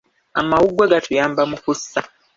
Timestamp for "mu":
1.51-1.57